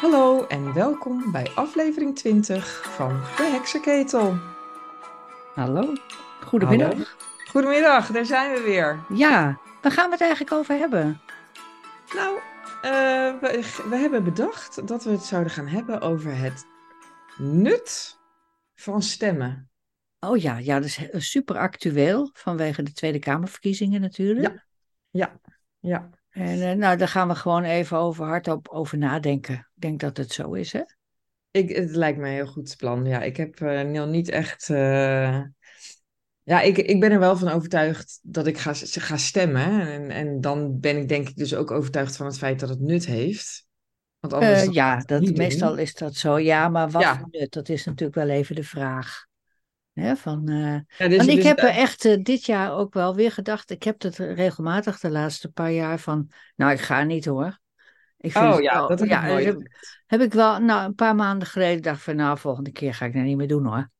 [0.00, 4.38] Hallo en welkom bij aflevering 20 van de Heksenketel.
[5.54, 5.92] Hallo,
[6.44, 6.88] goedemiddag.
[6.88, 7.04] Hallo.
[7.50, 9.04] Goedemiddag, daar zijn we weer.
[9.08, 11.20] Ja, waar gaan we het eigenlijk over hebben?
[12.14, 12.38] Nou,
[12.82, 16.66] eh, we, we hebben bedacht dat we het zouden gaan hebben over het
[17.38, 18.18] nut
[18.74, 19.70] van stemmen.
[20.20, 24.54] Oh ja, ja, dat is super actueel vanwege de Tweede Kamerverkiezingen natuurlijk.
[24.54, 24.64] Ja.
[25.10, 25.40] Ja,
[25.78, 26.10] ja.
[26.38, 29.54] En eh, nou, daar gaan we gewoon even over hardop over nadenken.
[29.54, 30.82] Ik denk dat het zo is, hè?
[31.50, 33.04] Ik, het lijkt me een heel goed plan.
[33.04, 34.70] Ja, ik heb eh, nog niet echt.
[34.70, 35.40] eh,
[36.42, 39.80] Ja, ik, ik ben er wel van overtuigd dat ik ga, ga stemmen.
[39.88, 42.80] En, en dan ben ik denk ik dus ook overtuigd van het feit dat het
[42.80, 43.66] nut heeft.
[44.20, 45.36] Want anders ja, dat, doen.
[45.36, 46.38] meestal is dat zo.
[46.38, 47.28] Ja, maar wat Ja.
[47.30, 47.52] nut?
[47.52, 49.27] Dat is natuurlijk wel even de vraag.
[49.98, 50.56] Hè, van, eh,
[50.98, 53.70] Ja, dus- Want ik dus heb er echt eh, dit jaar ook wel weer gedacht.
[53.70, 56.30] Ik heb het regelmatig de laatste paar jaar van.
[56.56, 57.58] Nou, ik ga niet hoor.
[58.16, 59.56] Ik vind Oh het ja, dat heb ja, heb,
[60.06, 60.60] heb ik wel.
[60.60, 62.16] Nou, een paar maanden geleden dacht van.
[62.16, 63.90] Nou, volgende keer ga ik dat niet meer doen hoor.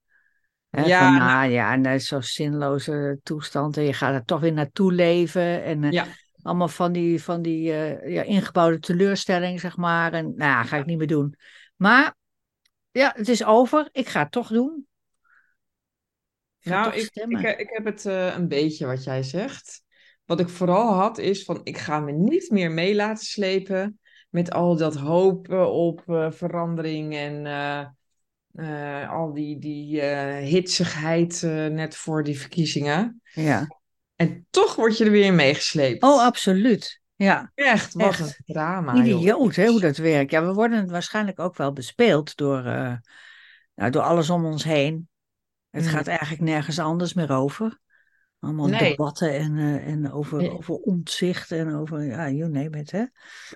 [0.70, 3.76] Hè, Ja, van, nou- nou ja, en dat is zo'n zinloze toestand.
[3.76, 5.64] En je gaat er toch weer naartoe leven.
[5.64, 6.06] En eh, Ja.
[6.42, 10.12] allemaal van die, van die ja, ingebouwde teleurstelling, zeg maar.
[10.12, 11.34] En nou, ga ik niet meer doen.
[11.76, 12.14] Maar
[12.90, 13.88] ja, het is over.
[13.92, 14.87] Ik ga het toch doen.
[16.68, 17.58] Nou, ik, ik, stemmen.
[17.58, 19.82] ik heb het eh, een beetje wat jij zegt.
[20.24, 24.50] Wat ik vooral had is van ik ga me niet meer mee laten slepen met
[24.52, 27.84] al dat hopen op eh, verandering en eh,
[28.52, 33.20] eh, al die, die eh, hitsigheid eh, net voor die verkiezingen.
[33.32, 33.66] Ja.
[34.16, 36.02] En toch word je er weer in meegesleept.
[36.02, 37.00] Oh, absoluut.
[37.14, 38.20] Ja, Echt, wat echt.
[38.20, 38.94] een drama.
[38.94, 40.30] idioot hè, hoe dat werkt.
[40.30, 42.94] Ja, we worden waarschijnlijk ook wel bespeeld door, eh,
[43.74, 45.08] nou, door alles om ons heen.
[45.78, 45.96] Het Mhm.
[45.96, 47.78] gaat eigenlijk nergens anders meer over.
[48.40, 48.90] Allemaal Nee.
[48.90, 53.04] debatten en, eh, en over, over ontzicht en over, ja, you name it, hè.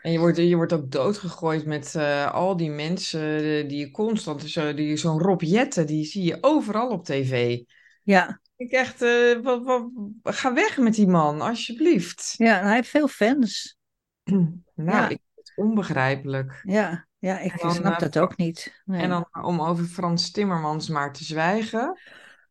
[0.00, 3.90] En je wordt, je wordt ook doodgegooid met eh, al die mensen eh, die je
[3.90, 7.58] constant, zo, die zo'n Rob Jetten, die zie je overal op tv.
[8.02, 9.00] Ja, Ik echt,
[9.42, 9.90] wat, wat,
[10.22, 12.34] ga weg met die man, alsjeblieft.
[12.36, 13.76] ja, hij heeft veel fans.
[14.74, 15.02] Nou, Ja.
[15.08, 16.60] ik vind het onbegrijpelijk.
[16.62, 18.82] Ja, ja ik dan, snap eh, dat ook niet.
[18.84, 19.02] Nee.
[19.02, 21.98] En dan om over Frans Timmermans maar te zwijgen.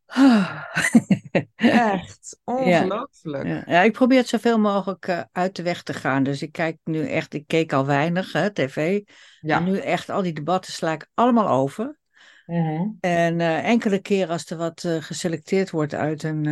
[1.56, 3.48] Echt ongelooflijk.
[3.48, 6.24] Ja, ja, ik probeer het zoveel mogelijk eh, uit de weg te gaan.
[6.24, 9.02] Dus ik kijk nu echt, ik keek al weinig, hè, tv.
[9.40, 9.58] Ja.
[9.58, 12.00] En nu echt al die debatten sla ik allemaal over.
[12.46, 12.88] Mhm.
[13.00, 16.44] En eh, enkele keer als er wat geselecteerd wordt uit een,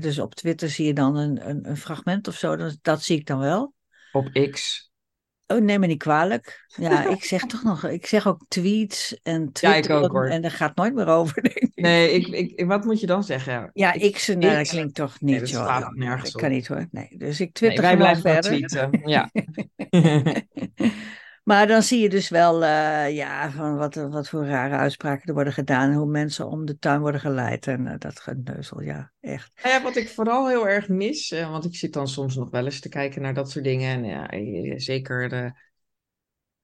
[0.00, 3.18] dus op Twitter zie je dan een, een, een fragment of zo, dat, dat zie
[3.18, 3.74] ik dan wel.
[4.12, 4.85] Op X.
[5.46, 6.66] Oh, neem me niet kwalijk.
[6.76, 10.26] Ja, ik zeg toch nog, ik zeg ook tweets en Ja, ik Twitter ook, hoor.
[10.28, 11.70] en daar gaat nooit meer over, denk ik.
[11.74, 13.70] Nee, ik, ik, wat moet je dan zeggen?
[13.72, 15.62] Ja, Ik- ik, nou, dat klinkt toch Nee, niet, dat joh.
[15.64, 16.40] slaat Dat- nergens dat op.
[16.40, 16.86] kan niet hoor.
[16.90, 18.68] Nee, dus ik Nee, twitter wij gewoon blijven verder.
[18.68, 19.00] tweeten.
[19.10, 19.30] Ja.
[21.46, 25.34] Maar dan zie je dus wel, eh, ja, van wat, wat voor rare uitspraken er
[25.34, 25.92] worden gedaan.
[25.92, 27.66] Hoe mensen om de tuin worden geleid.
[27.66, 29.50] En eh, dat geneuzel, ja, echt.
[29.62, 32.50] Nou ja, wat ik vooral heel erg mis, eh, want ik zit dan soms nog
[32.50, 34.04] wel eens te kijken naar dat soort dingen.
[34.04, 35.54] En ja, zeker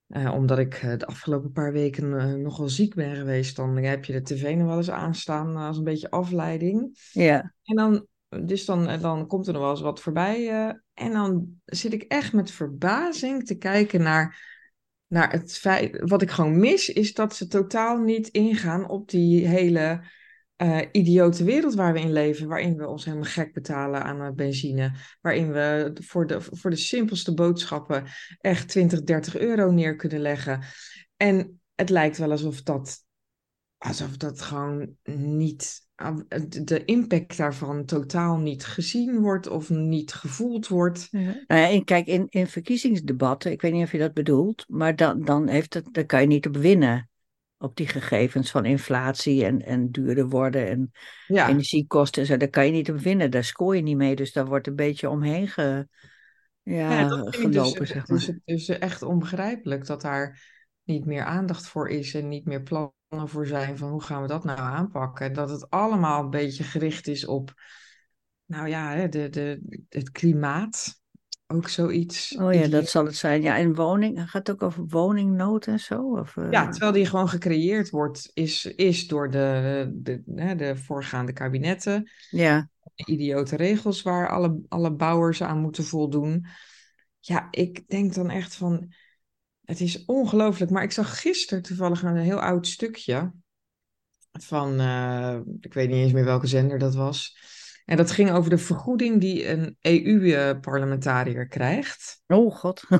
[0.06, 4.56] omdat ik de afgelopen paar weken nogal ziek ben geweest, dan heb je de tv
[4.56, 6.98] nog wel eens aanstaan als een beetje afleiding.
[7.12, 8.06] Ja, En dan,
[8.46, 10.48] dus dan, dan komt er nog wel eens wat voorbij.
[10.94, 14.50] en dan zit ik echt met verbazing te kijken naar,
[15.12, 15.60] naar het.
[15.98, 20.04] Wat ik gewoon mis, is dat ze totaal niet ingaan op die hele
[20.56, 22.48] eh, idiote wereld waar we in leven.
[22.48, 24.92] Waarin we ons helemaal gek betalen aan eh, benzine.
[25.20, 28.04] Waarin we voor de, voor de simpelste boodschappen
[28.38, 30.62] echt 20, 30 euro neer kunnen leggen.
[31.16, 33.04] En het lijkt wel alsof dat
[33.78, 35.80] alsof dat gewoon niet,
[36.62, 41.08] de impact daarvan totaal niet gezien wordt of niet gevoeld wordt.
[41.12, 44.96] Nou ja, en kijk, in, in verkiezingsdebatten, ik weet niet of je dat bedoelt, maar
[44.96, 47.06] dan, dan, heeft het, dan kan je niet op winnen.
[47.58, 50.90] Op die gegevens van inflatie en, en duurder worden en
[51.26, 53.30] Ja, energiekosten en zo, daar kan je niet op winnen.
[53.30, 55.88] Daar scoor je niet mee, dus daar wordt een beetje omheen ge,
[56.62, 58.18] ja, dus, gelopen, zeg maar.
[58.18, 60.42] dus, dus echt onbegrijpelijk dat daar
[60.84, 64.28] niet meer aandacht voor is en niet meer plannen voor zijn van hoe gaan we
[64.28, 65.26] dat nou aanpakken.
[65.26, 67.54] En dat het allemaal een beetje gericht is op,
[68.46, 71.00] nou ja, de, de, het klimaat.
[71.46, 72.36] Ook zoiets.
[72.36, 73.42] Oh ja, dat zal het zijn.
[73.42, 76.10] Ja, en woning, gaat het ook over woningnood en zo?
[76.10, 80.76] Of, eh, Ja, terwijl die gewoon gecreëerd wordt, is, is door de, de, hè, de
[80.76, 82.10] voorgaande kabinetten.
[82.30, 82.68] ja.
[82.94, 86.46] de idiote regels waar alle, alle bouwers aan moeten voldoen.
[87.20, 88.92] Ja, ik denk dan echt van,
[89.72, 90.70] het is ongelooflijk.
[90.70, 93.32] Maar ik zag gisteren toevallig een heel oud stukje
[94.32, 97.36] van, eh, ik weet niet eens meer welke zender dat was.
[97.84, 102.22] En dat ging over de vergoeding die een EU-parlementariër krijgt.
[102.26, 102.82] Oh god.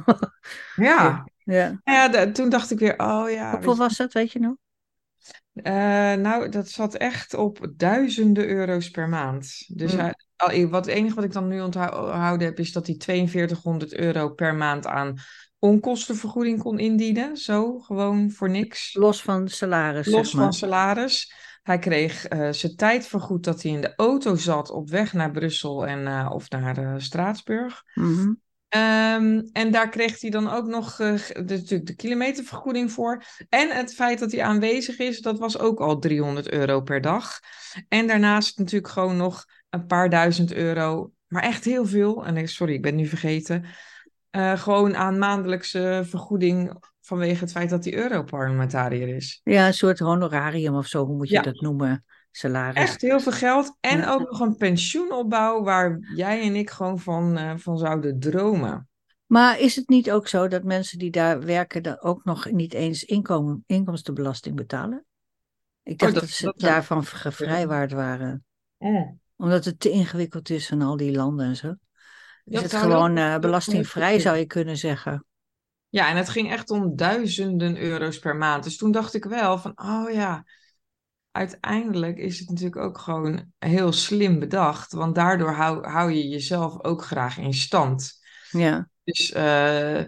[0.76, 1.80] Ja, Ja.
[1.84, 3.50] Nou ja, de- toen dacht ik weer, oh ja.
[3.52, 4.54] Hoeveel was dat, weet je nog?
[5.52, 5.72] eh,
[6.14, 9.64] nou, dat zat echt op duizenden euro's per maand.
[9.66, 9.98] Dus Hm.
[9.98, 10.14] hij-
[10.68, 14.54] wat, het enige wat ik dan nu onthouden heb, is dat hij 4200 euro per
[14.54, 15.18] maand aan
[15.58, 17.36] onkostenvergoeding kon indienen.
[17.36, 18.94] Zo, gewoon voor niks.
[18.94, 20.42] Los van salaris, Los zeg maar.
[20.42, 21.34] van salaris.
[21.62, 25.30] Hij kreeg eh, zijn tijd vergoed dat hij in de auto zat op weg naar
[25.30, 27.82] Brussel en, eh, of naar eh, Straatsburg.
[27.94, 28.32] Mhm.
[28.68, 33.22] Ehm, en daar kreeg hij dan ook nog de, natuurlijk de kilometervergoeding voor.
[33.48, 37.40] En het feit dat hij aanwezig is, dat was ook al 300 euro per dag.
[37.88, 42.26] En daarnaast natuurlijk gewoon nog een paar duizend euro, maar echt heel veel.
[42.26, 43.64] En ik- sorry, ik ben nu vergeten.
[44.30, 49.40] eh, gewoon aan maandelijkse vergoeding vanwege het feit dat hij Europarlementariër is.
[49.44, 51.42] Ja, een soort honorarium of zo, hoe moet je Ja.
[51.42, 52.04] dat noemen?
[52.30, 52.74] Salaris.
[52.82, 53.76] Echt heel veel geld.
[53.80, 54.12] En Ja.
[54.12, 58.88] ook nog een pensioenopbouw waar jij en ik gewoon van, eh, van zouden dromen.
[59.26, 62.74] Maar is het niet ook zo dat mensen die daar werken dan ook nog niet
[62.74, 65.04] eens inkomen, inkomstenbelasting betalen?
[65.82, 68.44] Ik dacht Oh, dat- dat, ze dat daarvan gevrijwaard waren.
[68.78, 69.20] Mm.
[69.42, 71.74] Omdat het te ingewikkeld is van al die landen en zo.
[72.44, 75.24] Is het gewoon eh, belastingvrij, zou je kunnen zeggen.
[75.88, 78.64] Ja, en het ging echt om duizenden euro's per maand.
[78.64, 80.44] Dus toen dacht ik wel van, oh ja,
[81.30, 84.92] uiteindelijk is het natuurlijk ook gewoon heel slim bedacht.
[84.92, 88.20] Want daardoor hou, hou je jezelf ook graag in stand.
[88.50, 89.98] Ja, Dus, eh,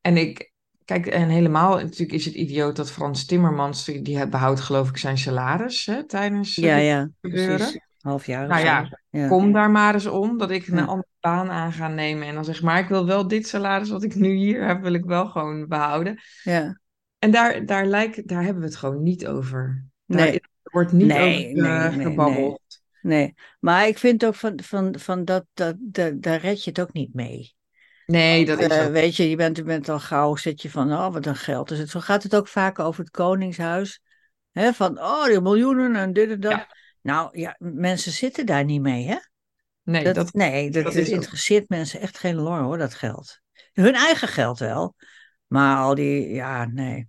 [0.00, 0.52] en ik,
[0.84, 4.96] kijk, en helemaal natuurlijk is het idioot dat Frans Timmermans, die, die behoudt geloof ik
[4.96, 7.08] zijn salaris hè, tijdens eh, ja, ja.
[7.20, 7.56] gebeuren.
[7.56, 7.84] Precies.
[8.06, 8.66] Half jaar Nou zo.
[8.66, 9.28] ja, ja.
[9.28, 10.84] Kom daar maar eens om, dat ik een Ja.
[10.84, 12.26] andere baan aan ga nemen.
[12.28, 14.92] En dan zeg maar, ik wil wel dit salaris wat ik nu hier heb, wil
[14.92, 16.20] ik wel gewoon behouden.
[16.42, 16.80] ja.
[17.18, 19.84] En daar, daar, lijkt, daar hebben we het gewoon niet over.
[20.06, 20.30] Daar Nee.
[20.30, 22.60] is- er wordt niet Nee, over eh, nee, nee, gebabbeld.
[23.02, 26.80] Nee, maar ik vind ook van, van, van dat, dat, dat, daar red je het
[26.80, 27.54] ook niet mee.
[28.06, 30.92] Nee, dat is Eh, weet je, je bent, je bent al gauw, zit je van,
[30.92, 31.68] oh, wat een geld.
[31.68, 34.00] Dus het, zo gaat het ook vaak over het Koningshuis.
[34.52, 36.50] Hè, van, oh, die miljoenen en dit en dat.
[36.52, 36.66] Ja.
[37.06, 39.16] Nou ja, mensen zitten daar niet mee, hè?
[39.82, 43.40] Nee, Dat, dat, nee, dat, is ook- interesseert mensen echt geen lor, hoor, dat geld.
[43.72, 44.94] Hun eigen geld wel.
[45.46, 47.08] Maar al die, ja, nee.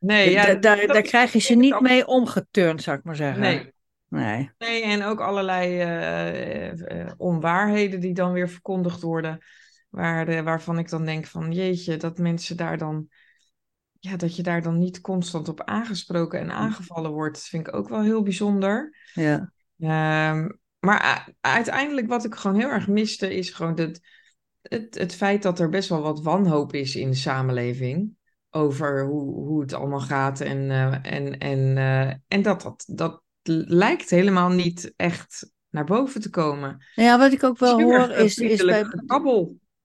[0.00, 3.40] nee, ja, Da- daar, daar krijg je ze niet mee omgeturnd, zou ik maar zeggen.
[3.40, 3.72] Nee,
[4.08, 4.50] Nee.
[4.58, 9.38] nee, en ook allerlei eh, eh, eh, onwaarheden die dan weer verkondigd worden.
[9.88, 13.08] Waar, de- waarvan ik dan denk van, jeetje, dat mensen daar dan...
[13.98, 17.88] Ja, dat je daar dan niet constant op aangesproken en aangevallen wordt, vind ik ook
[17.88, 18.96] wel heel bijzonder.
[19.14, 19.52] Ja.
[19.78, 20.48] Ehm,
[20.78, 24.00] maar uiteindelijk wat ik gewoon heel erg miste, is gewoon het,
[24.62, 28.16] het, het feit dat er best wel wat wanhoop is in de samenleving.
[28.50, 30.40] Over hoe, hoe het allemaal gaat.
[30.40, 33.22] En, eh, en, en, eh, en dat, dat dat
[33.68, 36.84] lijkt helemaal niet echt naar boven te komen.
[36.94, 38.84] ja, wat ik ook wel hoor is, is bij.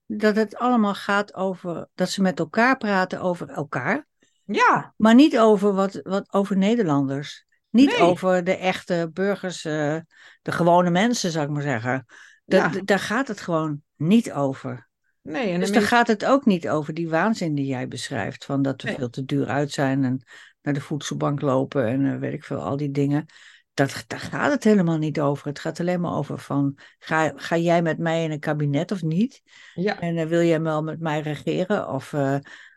[0.05, 4.05] Dat het allemaal gaat over dat ze met elkaar praten over elkaar,
[4.45, 7.45] Ja, maar niet over wat, wat over Nederlanders.
[7.69, 7.99] Niet Nee.
[7.99, 9.97] over de echte burgers, eh,
[10.41, 12.05] de gewone mensen, zou ik maar zeggen.
[12.45, 12.81] Da- Ja.
[12.83, 14.89] Daar gaat het gewoon niet over.
[15.21, 15.51] nee.
[15.51, 18.45] En Dus daar gaat het ook niet over die waanzin die jij beschrijft.
[18.45, 18.97] Van dat we Nee.
[18.97, 20.25] veel te duur uit zijn en
[20.61, 23.25] naar de voedselbank lopen en eh, weet ik veel, al die dingen.
[23.73, 25.47] Dat, daar gaat het helemaal niet over.
[25.47, 29.01] Het gaat alleen maar over van, ga, ga jij met mij in een kabinet of
[29.01, 29.41] niet?
[29.73, 31.89] ja, En eh, wil jij wel met mij regeren?
[31.89, 32.35] Of eh,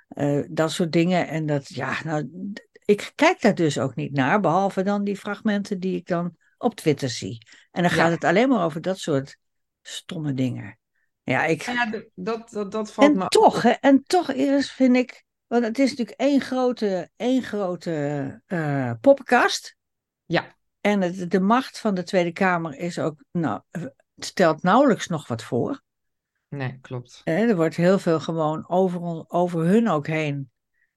[0.09, 1.28] eh, dat soort dingen.
[1.28, 2.30] En dat, ja, nou,
[2.85, 4.40] ik kijk daar dus ook niet naar.
[4.40, 7.47] Behalve dan die fragmenten die ik dan op Twitter zie.
[7.70, 7.97] En dan Ja.
[7.97, 9.37] gaat het alleen maar over dat soort
[9.82, 10.78] stomme dingen.
[11.23, 11.66] Ja, ik...
[11.66, 14.97] Nou ja, dat, dat, dat valt me En ook toch, hè, en toch is, vind
[14.97, 18.42] ik, want het is natuurlijk één grote, één grote
[19.00, 19.76] poppenkast.
[20.25, 20.56] Ja.
[20.87, 23.61] En het, de macht van de Tweede Kamer is ook, nou,
[24.16, 25.83] stelt nauwelijks nog wat voor.
[26.49, 27.21] Nee, klopt.
[27.25, 30.50] Er wordt heel veel gewoon over, over hun ook heen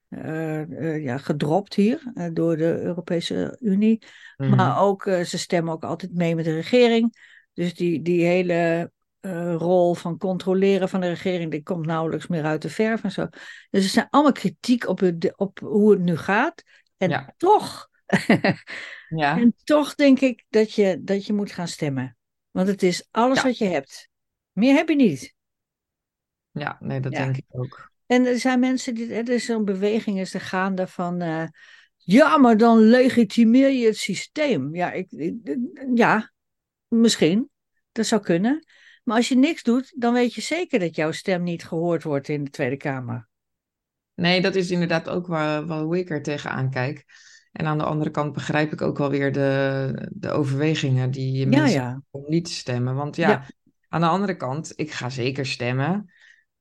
[0.10, 4.04] eh, ja, gedropt hier eh, door de Europese Unie.
[4.38, 4.56] Mhm.
[4.56, 7.18] Maar ook, ze stemmen ook altijd mee met de regering.
[7.54, 8.92] Dus die, die hele
[9.58, 13.28] rol van controleren van de regering, die komt nauwelijks meer uit de verf en zo.
[13.70, 16.64] Dus er zijn allemaal kritiek op, het, op hoe het nu gaat.
[16.98, 17.34] En Ja.
[17.38, 17.89] toch,
[19.10, 22.18] Ja, en toch denk ik dat je, dat je moet gaan stemmen.
[22.52, 23.44] Want het is alles Ja.
[23.44, 24.10] wat je hebt.
[24.52, 25.34] Meer heb je niet.
[26.52, 27.24] ja, nee, dat Ja.
[27.24, 27.92] denk ik ook.
[28.06, 31.48] En er zijn mensen die, er is zo'n beweging is er gaande van, eh,
[31.98, 34.76] ja, maar dan legitimeer je het systeem.
[34.76, 35.58] Ja, ik, ik-
[35.96, 36.32] ja,
[36.88, 37.50] misschien.
[37.92, 38.66] Dat zou kunnen.
[39.04, 42.28] Maar als je niks doet, dan weet je zeker dat jouw stem niet gehoord wordt
[42.28, 43.28] in de Tweede Kamer.
[44.14, 47.06] Nee, dat is inderdaad ook waar, waar ik er tegenaan kijk.
[47.52, 51.48] En aan de andere kant begrijp ik ook wel weer de, de overwegingen die Ja,
[51.48, 52.02] mensen ja.
[52.12, 52.96] om niet te stemmen.
[52.96, 53.46] Want ja, Ja.
[53.88, 56.12] aan de andere kant, ik ga zeker stemmen.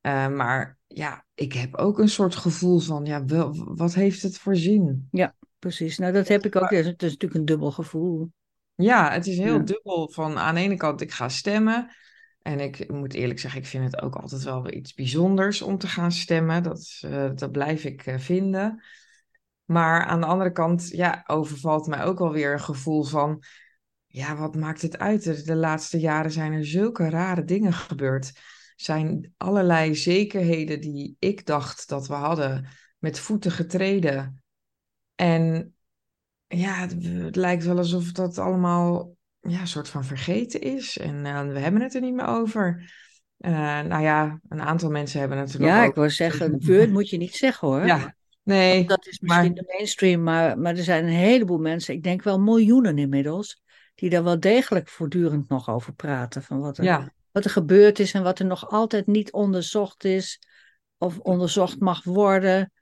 [0.00, 4.38] Eh, maar ja, ik heb ook een soort gevoel van, ja, wel, wat heeft het
[4.38, 5.09] voor zin?
[5.59, 6.71] Precies, nou dat heb ik ook.
[6.71, 8.30] Het is, het is natuurlijk een dubbel gevoel.
[8.75, 9.62] Ja, het is heel Ja.
[9.62, 11.90] dubbel van aan de ene kant, ik ga stemmen.
[12.42, 15.87] En ik moet eerlijk zeggen, ik vind het ook altijd wel iets bijzonders om te
[15.87, 16.62] gaan stemmen.
[16.62, 18.83] Dat, eh, dat blijf ik eh, vinden.
[19.69, 23.43] Maar aan de andere kant, ja, overvalt mij ook wel weer een gevoel van,
[24.07, 25.47] ja, wat maakt het uit?
[25.47, 28.33] De laatste jaren zijn er zulke rare dingen gebeurd.
[28.77, 32.67] Zijn allerlei zekerheden die ik dacht dat we hadden,
[32.99, 34.43] met voeten getreden.
[35.15, 35.75] En
[36.47, 40.99] ja, het, het lijkt wel alsof dat allemaal ja, een soort van vergeten is.
[40.99, 42.93] En eh, we hebben het er niet meer over.
[43.39, 46.01] Eh, nou ja, een aantal mensen hebben het nog Ja, ik over.
[46.01, 47.87] wil zeggen, word moet je niet zeggen hoor.
[47.87, 48.17] Ja,
[48.49, 52.02] nee, Dat is misschien maar de mainstream, maar, maar er zijn een heleboel mensen, ik
[52.02, 53.62] denk wel miljoenen inmiddels,
[53.95, 56.43] die daar wel degelijk voortdurend nog over praten.
[56.43, 60.05] Van wat er, ja, wat er gebeurd is en wat er nog altijd niet onderzocht
[60.05, 60.38] is
[60.99, 62.73] of onderzocht mag worden.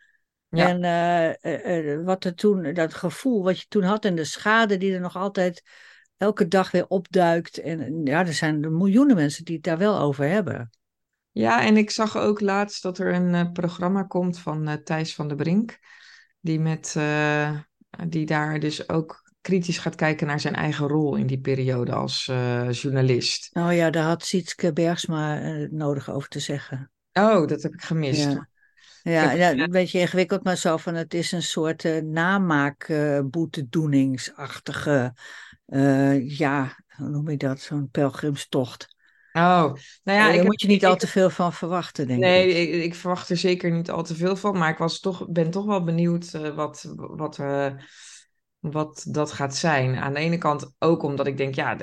[0.49, 0.68] Ja.
[0.68, 4.25] En eh, eh, eh, wat er toen, dat gevoel wat je toen had en de
[4.25, 5.62] schade die er nog altijd
[6.16, 7.58] elke dag weer opduikt.
[7.58, 10.70] En ja, er zijn miljoenen mensen die het daar wel over hebben.
[11.38, 15.14] Ja, en ik zag ook laatst dat er een eh, programma komt van eh, Thijs
[15.14, 15.78] van der Brink.
[16.40, 17.59] Die, met, eh,
[18.09, 22.25] die daar dus ook kritisch gaat kijken naar zijn eigen rol in die periode als
[22.71, 23.49] journalist.
[23.52, 25.40] Nou ja, daar had Sietske Bergsma
[25.71, 26.90] nodig over te zeggen.
[27.12, 28.23] Oh, dat heb ik gemist.
[28.23, 28.49] Ja.
[29.02, 35.14] Ja, een beetje ingewikkeld, maar zo van het is een soort eh namaak eh, boetedoeningsachtige,
[35.66, 38.96] eh, ja, hoe noem je dat, zo'n pelgrimstocht.
[39.37, 39.73] Oh,
[40.05, 42.69] nou ja, Daar moet je niet ik- al te veel van verwachten, denk Nee, ik.
[42.75, 45.50] ik, ik verwacht er zeker niet al te veel van, maar ik was toch, ben
[45.50, 47.66] toch wel benieuwd eh, wat, wat, eh,
[48.59, 49.97] wat dat gaat zijn.
[49.97, 51.76] Aan de ene kant ook omdat ik denk, ja,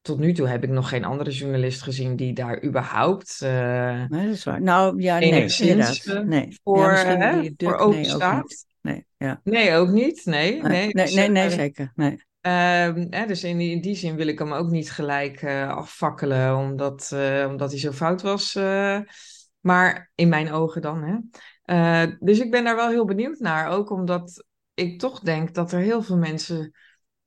[0.00, 4.26] tot nu toe heb ik nog geen andere journalist gezien die daar überhaupt eh, Nee,
[4.26, 4.62] dat is waar.
[4.62, 6.22] Nou, ja, nee, inderdaad.
[6.24, 6.58] Nee.
[6.64, 8.42] voor, ja, hè, voor open nee, ook staat.
[8.42, 8.66] niet.
[8.80, 9.40] Nee, ja.
[9.44, 10.24] Nee, ook niet.
[10.24, 10.92] Nee, Nee, nee.
[10.92, 11.92] nee, Dus, nee, nee, zeker.
[11.94, 12.24] Nee.
[12.42, 15.68] Ehm, hè, dus in die, in die zin wil ik hem ook niet gelijk eh,
[15.68, 18.54] afvakkelen, omdat, eh, omdat hij zo fout was.
[18.54, 19.00] eh.
[19.60, 21.02] maar in mijn ogen dan.
[21.64, 22.06] Hè.
[22.18, 23.68] Dus ik ben daar wel heel benieuwd naar.
[23.68, 24.44] Ook omdat
[24.74, 26.72] ik toch denk dat er heel veel mensen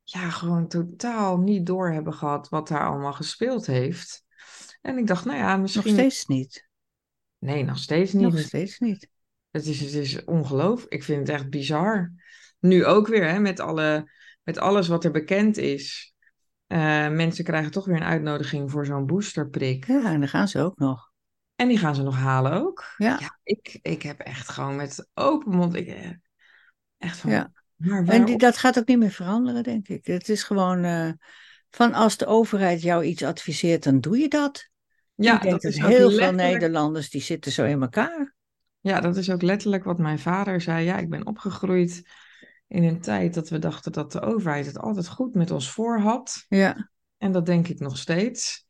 [0.04, 4.24] ja, gewoon totaal niet door hebben gehad wat daar allemaal gespeeld heeft.
[4.82, 5.94] En ik dacht, nou ja, Nog misschien.
[5.94, 6.68] steeds niet.
[7.40, 8.24] Nee, nog steeds niet.
[8.24, 9.10] Nog steeds niet.
[9.52, 10.94] Het is, het is ongelooflijk.
[10.94, 12.12] Ik vind het echt bizar.
[12.60, 14.12] Nu ook weer, hè, met, alle,
[14.46, 16.14] met alles wat er bekend is.
[16.68, 19.88] Eh, mensen krijgen toch weer een uitnodiging voor zo'n boosterprik.
[19.88, 21.12] Ja, en dan gaan ze ook nog.
[21.56, 22.84] En die gaan ze nog halen ook.
[22.98, 23.18] Ja.
[23.20, 25.76] Ja, ik, ik heb echt gewoon met open mond.
[25.76, 26.10] Ik, eh,
[26.98, 27.32] echt van.
[27.32, 27.52] Ja.
[27.76, 30.06] Maar En die, dat gaat ook niet meer veranderen, denk ik.
[30.06, 31.10] Het is gewoon eh,
[31.70, 34.70] van als de overheid jou iets adviseert, dan doe je dat.
[35.16, 38.34] ja, ik denk dat dat is heel veel letterlijk- Nederlanders die zitten zo in elkaar.
[38.80, 40.86] Ja, dat is ook letterlijk wat mijn vader zei.
[40.86, 42.10] Ja, ik ben opgegroeid
[42.68, 46.00] in een tijd dat we dachten dat de overheid het altijd goed met ons voor
[46.00, 46.46] had.
[46.48, 48.66] Ja, En dat denk ik nog steeds.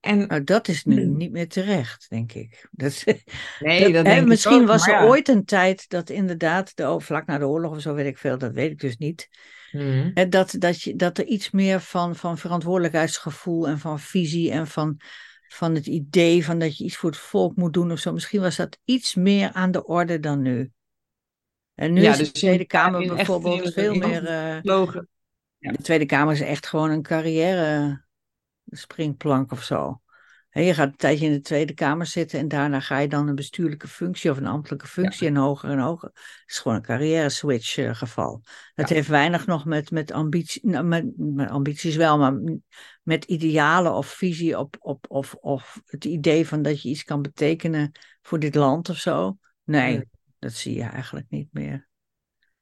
[0.00, 2.68] En nou, dat is nu niet meer terecht, denk ik.
[2.70, 3.04] Dat,
[3.60, 5.04] nee, dat- dat hè, denk ik misschien ook, was er ja.
[5.04, 8.38] ooit een tijd dat inderdaad, de, vlak na de oorlog of zo weet ik veel,
[8.38, 9.28] dat weet ik dus niet.
[9.72, 10.10] Mhm.
[10.14, 14.66] Hè, dat, dat, je, dat er iets meer van, van verantwoordelijkheidsgevoel en van visie en
[14.66, 15.00] van,
[15.48, 18.12] van het idee van dat je iets voor het volk moet doen of zo.
[18.12, 20.70] Misschien was dat iets meer aan de orde dan nu.
[21.78, 24.60] En nu Ja, is dus de Tweede in- Kamer echt bijvoorbeeld veel meer.
[24.62, 25.08] Vlogen.
[25.58, 25.72] Ja.
[25.72, 28.04] de Tweede Kamer is echt gewoon een carrière
[28.66, 30.00] springplank of zo.
[30.50, 33.34] Je gaat een tijdje in de Tweede Kamer zitten en daarna ga je dan een
[33.34, 36.08] bestuurlijke functie of een ambtelijke functie en hoger en hoger.
[36.14, 38.42] Het is gewoon een carrière switch eh, geval.
[38.74, 38.94] Dat Ja.
[38.94, 42.40] heeft weinig nog met, met, ambitie, nou, met, met ambities wel, maar
[43.02, 47.22] met idealen of visie op, op, of, of het idee van dat je iets kan
[47.22, 47.92] betekenen
[48.22, 49.38] voor dit land of zo.
[49.64, 50.02] Nee.
[50.38, 51.88] Dat zie je eigenlijk niet meer.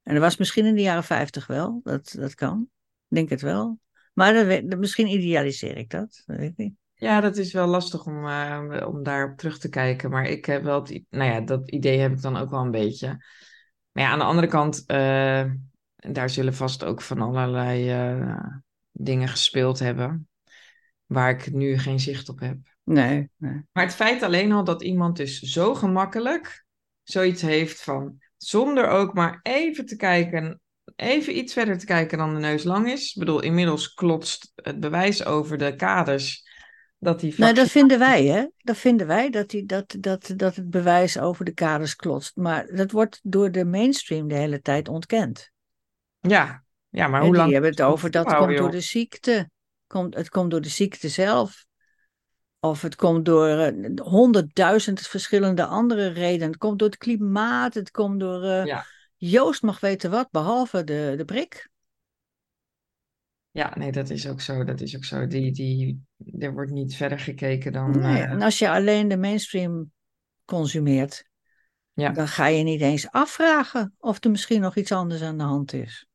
[0.03, 2.69] En dat was misschien in de jaren 50 wel, dat, dat kan.
[3.07, 3.79] Ik denk het wel.
[4.13, 4.33] Maar
[4.67, 6.73] dat misschien idealiseer ik dat, dat weet ik niet.
[6.93, 10.09] Ja, dat is wel lastig om, eh, om daarop terug te kijken.
[10.09, 12.71] Maar ik heb wel het, nou ja, dat idee heb ik dan ook wel een
[12.71, 13.07] beetje.
[13.91, 15.51] Maar ja, aan de andere kant, eh,
[15.95, 18.45] daar zullen vast ook van allerlei eh,
[18.91, 20.27] dingen gespeeld hebben.
[21.05, 22.57] Waar ik nu geen zicht op heb.
[22.83, 23.61] Nee, nee.
[23.71, 26.65] Maar het feit alleen al dat iemand dus zo gemakkelijk
[27.09, 30.61] zoiets heeft van zonder ook maar even te kijken,
[30.95, 33.13] even iets verder te kijken dan de neus lang is.
[33.13, 36.45] Ik bedoel, inmiddels klotst het bewijs over de kaders
[36.99, 38.45] dat die Nou, dat vinden wij, hè?
[38.57, 42.35] Dat vinden wij, dat, die, dat, dat, dat het bewijs over de kaders klotst.
[42.35, 45.51] Maar dat wordt door de mainstream de hele tijd ontkend.
[46.19, 49.49] Ja, ja, maar hoe die lang hebben het over dat volhouden, komt door de ziekte.
[49.87, 51.66] Komt, het komt door de ziekte zelf.
[52.59, 56.47] Of het komt door eh, honderdduizend verschillende andere redenen.
[56.47, 58.43] Het komt door het klimaat, het komt door...
[58.43, 58.85] eh, Ja.
[59.15, 61.69] Joost mag weten wat, behalve de, de prik.
[63.51, 64.63] Ja, nee, dat is ook zo.
[64.63, 65.27] Dat is ook zo.
[65.27, 66.03] Die, die,
[66.39, 67.99] er wordt niet verder gekeken dan.
[67.99, 69.91] Nee, eh, en als je alleen de mainstream
[70.45, 71.25] consumeert,
[71.93, 72.09] Ja.
[72.09, 75.73] dan ga je niet eens afvragen of er misschien nog iets anders aan de hand
[75.73, 76.06] is.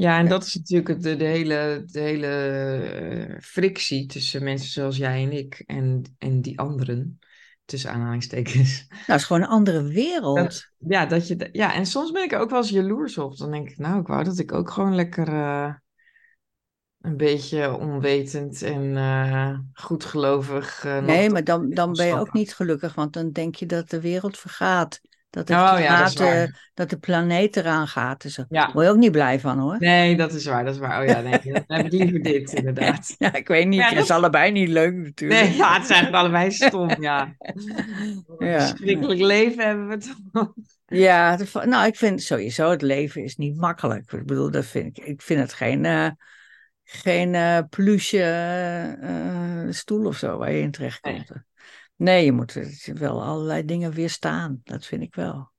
[0.00, 4.70] Ja, en dat is natuurlijk het- de, de hele, de hele eh, frictie tussen mensen
[4.70, 7.18] zoals jij en ik en, en die anderen,
[7.64, 8.84] tussen aanhalingstekens.
[8.88, 10.36] Nou, het is gewoon een andere wereld.
[10.36, 13.36] Dat, ja, dat je, ja, en soms ben ik er ook wel eens jaloers op.
[13.36, 15.74] Dan denk ik, nou, ik wou dat ik ook gewoon lekker eh,
[17.00, 20.84] een beetje onwetend en eh goedgelovig.
[20.84, 23.90] nog Nee, maar dan, dan ben je ook niet gelukkig, want dan denk je dat
[23.90, 25.00] de wereld vergaat.
[25.30, 26.42] Dat, het Oh ja, dat eh,
[26.74, 28.22] dat de planeet eraan gaat.
[28.22, 29.76] Dus daar Ja, word je ook niet blij van hoor.
[29.78, 31.00] nee, dat is waar, dat is waar.
[31.00, 33.14] Oh ja, nee, dan heb ik liever dit, inderdaad.
[33.18, 33.80] Ja, ik weet niet.
[33.80, 35.40] Ja, Het is allebei niet leuk natuurlijk.
[35.42, 37.34] Nee, ja, het is eigenlijk allebei stom, ja.
[38.38, 38.60] Ja.
[38.66, 39.98] verschrikkelijk leven hebben we
[40.32, 40.52] toch.
[40.86, 44.12] Ja, nou, ik vind sowieso het leven is niet makkelijk.
[44.12, 46.08] Ik bedoel, dat vind ik, ik vind het geen, eh
[46.84, 51.30] geen eh pluche stoel of zo waar je in terecht komt.
[51.30, 51.42] Nee,
[52.06, 52.52] je moet
[52.94, 54.60] wel allerlei dingen weerstaan.
[54.64, 55.50] Dat vind ik wel.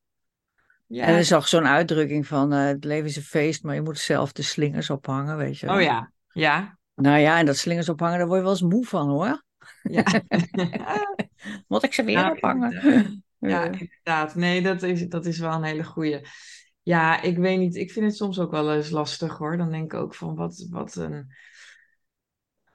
[0.88, 1.06] Ja.
[1.06, 3.82] En er is ook zo'n uitdrukking van eh, het leven is een feest, maar je
[3.82, 5.70] moet zelf de slingers ophangen, weet je.
[5.70, 6.78] Oh ja, ja.
[6.96, 9.44] Nou ja, en dat slingers ophangen, daar word je wel eens moe van hoor.
[9.84, 10.04] Ja.
[11.68, 13.24] Moet ik ze weer Ja, ophangen?
[13.40, 14.36] Ja, inderdaad.
[14.36, 16.22] Nee, dat is, dat is wel een hele goeie.
[16.82, 17.76] Ja, ik weet niet.
[17.76, 19.58] Ik vind het soms ook wel eens lastig hoor.
[19.58, 21.34] Dan denk ik ook van wat, wat een.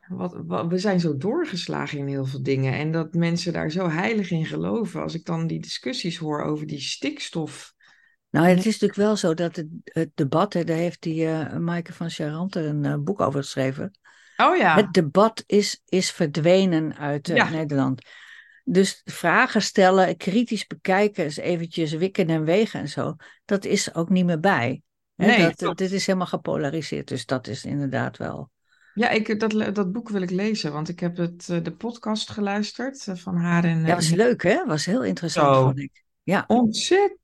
[0.08, 2.72] Wat, wat- we zijn zo doorgeslagen in heel veel dingen.
[2.74, 5.02] En dat mensen daar zo heilig in geloven.
[5.02, 7.74] Als ik dan die discussies hoor over die stikstof.
[8.30, 11.56] Nou, het is natuurlijk wel zo dat het, het debat, hè, daar heeft die eh
[11.56, 13.98] Maaike van Charante een eh, boek over geschreven.
[14.36, 14.74] Oh ja.
[14.74, 17.48] Het debat is, is verdwenen uit eh, Ja.
[17.50, 18.02] Nederland.
[18.64, 24.08] Dus vragen stellen, kritisch bekijken, eens eventjes wikken en wegen en zo, dat is ook
[24.08, 24.82] niet meer bij.
[25.14, 28.50] Hè, Nee, dat, dit is helemaal gepolariseerd, dus dat is inderdaad wel.
[28.96, 30.72] Ja, ik, dat, dat boek wil ik lezen.
[30.72, 33.80] Want ik heb het, eh, de podcast geluisterd eh, van haar en.
[33.80, 34.64] Ja, eh, was leuk hè?
[34.66, 35.62] Was heel interessant, Zo.
[35.62, 36.04] vond ik.
[36.22, 37.20] Ja, Ontzettend,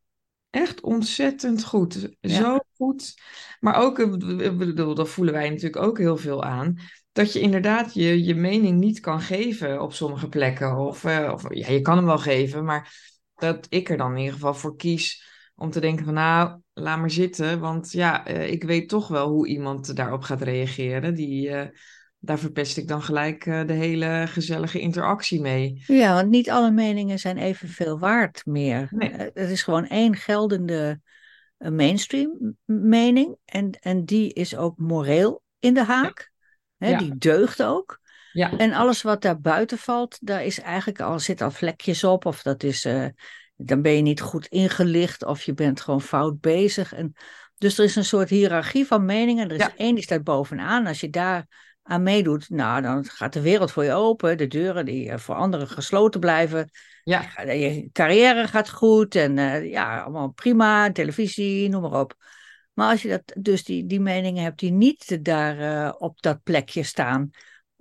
[0.52, 2.08] echt ontzettend goed.
[2.20, 2.34] Ja.
[2.34, 3.14] Zo goed.
[3.60, 6.78] Maar ook, eh, ik bedoel, dat voelen wij natuurlijk ook heel veel aan.
[7.12, 10.76] Dat je inderdaad je, je mening niet kan geven op sommige plekken.
[10.76, 12.94] Of, eh, of ja, je kan hem wel geven, maar
[13.34, 16.98] dat ik er dan in ieder geval voor kies om te denken van nou, laat
[16.98, 17.60] maar zitten.
[17.60, 21.14] Want ja, eh, ik weet toch wel hoe iemand daarop gaat reageren.
[21.14, 21.68] Die, eh,
[22.18, 25.82] daar verpest ik dan gelijk eh, de hele gezellige interactie mee.
[25.86, 28.88] ja, want niet alle meningen zijn evenveel waard meer.
[28.90, 29.10] Nee.
[29.34, 31.00] Het is gewoon één geldende
[31.58, 36.30] mainstream mening en, en die is ook moreel in de haak.
[36.76, 36.98] Hè, Ja.
[36.98, 38.00] Die deugt ook.
[38.32, 42.26] Ja, En alles wat daar buiten valt, daar is eigenlijk al, zit al vlekjes op.
[42.26, 42.88] Of dat is,
[43.64, 46.92] dan ben je niet goed ingelicht of je bent gewoon fout bezig.
[46.94, 47.12] En,
[47.58, 49.48] dus er is een soort hiërarchie van meningen.
[49.48, 49.76] Er is Ja.
[49.76, 50.86] één die staat bovenaan.
[50.86, 51.46] Als je daar
[51.82, 54.38] aan meedoet, nou, dan gaat de wereld voor je open.
[54.38, 56.70] De deuren die eh, voor anderen gesloten blijven.
[57.04, 60.92] ja, Je carrière gaat goed en eh, ja, allemaal prima.
[60.92, 62.14] Televisie, noem maar op.
[62.72, 66.42] Maar als je dat, dus die, die meningen hebt die niet daar eh, op dat
[66.42, 67.30] plekje staan.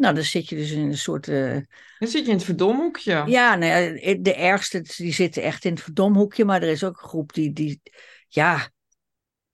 [0.02, 1.28] Nou, dan zit je dus in een soort.
[1.28, 1.58] eh,
[2.00, 3.24] dan zit je in het verdomhoekje.
[3.26, 6.46] ja, nou ja, de ergste, die zitten echt in het verdomhoekje.
[6.46, 7.82] Maar er is ook een groep die, die
[8.28, 8.70] ja,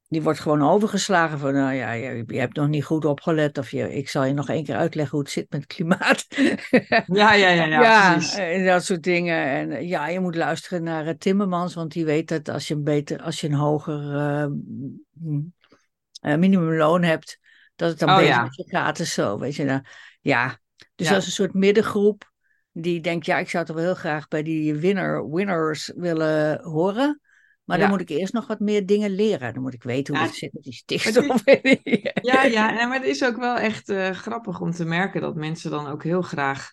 [0.08, 3.58] die wordt gewoon overgeslagen van, nou ja, je, je hebt nog niet goed opgelet.
[3.58, 6.26] Of je, ik zal je nog één keer uitleggen hoe het zit met het klimaat.
[7.08, 8.36] Ja, ja, ja, ja, precies.
[8.36, 9.46] en dat soort dingen.
[9.46, 12.74] En eh, ja, je moet luisteren naar eh, Timmermans, want die weet dat als je
[12.74, 14.48] een beter, als je een hoger eh,
[16.22, 17.40] eh, minimumloon hebt,
[17.78, 18.44] dat het dan Oh, beter ja.
[18.44, 19.63] met je gaat en zo, weet je.
[19.63, 19.82] Nou,
[20.22, 20.60] ja,
[20.96, 21.16] dus Ja.
[21.16, 22.32] is een soort middengroep
[22.72, 27.22] die denkt, ja, ik zou toch wel heel graag bij die winner, winners willen horen.
[27.63, 29.54] Maar dan moet ik eerst nog wat meer dingen leren.
[29.54, 31.44] Dan moet ik weten hoe het zit met die stikstof.
[32.22, 35.72] Ja, ja, maar het is ook wel echt eh, grappig om te merken dat mensen
[35.72, 36.72] dan ook heel graag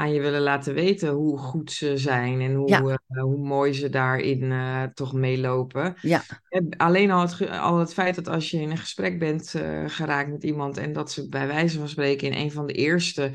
[0.00, 2.80] aan je willen laten weten hoe goed ze zijn en hoe, Ja.
[2.80, 5.94] eh, hoe mooi ze daarin eh, toch meelopen.
[6.00, 6.22] Ja.
[6.48, 9.84] En Alleen al het, al het feit dat als je in een gesprek bent eh,
[9.86, 13.30] geraakt met iemand en dat ze bij wijze van spreken in een van de eerste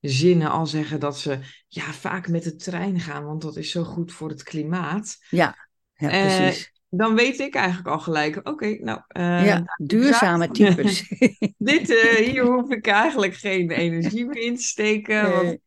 [0.00, 3.82] zinnen al zeggen dat ze ja, vaak met de trein gaan, want dat is zo
[3.84, 5.16] goed voor het klimaat.
[5.28, 5.56] Ja,
[5.94, 6.72] ja Eh, precies.
[6.88, 11.08] Dan weet ik eigenlijk al gelijk, oké, nou, eh, ja, duurzame types.
[11.58, 15.30] dit, eh, hier hoef ik eigenlijk geen energie meer in te steken.
[15.30, 15.58] Want.